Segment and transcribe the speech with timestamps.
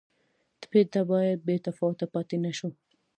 [0.61, 2.69] ټپي ته باید بې تفاوته پاتې نه شو.